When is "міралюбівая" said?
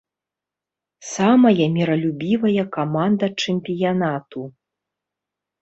1.75-2.63